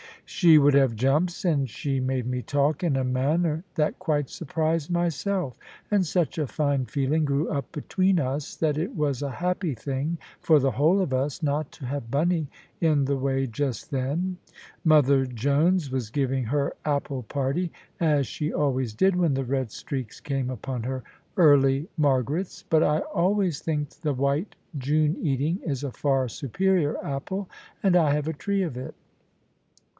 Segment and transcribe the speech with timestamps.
[0.25, 4.89] She would have jumps, and she made me talk in a manner that quite surprised
[4.89, 5.55] myself;
[5.91, 10.17] and such a fine feeling grew up between us, that it was a happy thing
[10.39, 12.47] for the whole of us, not to have Bunny
[12.79, 14.37] in the way just then.
[14.83, 20.19] Mother Jones was giving her apple party; as she always did when the red streaks
[20.21, 21.03] came upon her
[21.37, 27.49] "Early Margarets." But I always think the White Juneating is a far superior apple:
[27.83, 28.95] and I have a tree of it.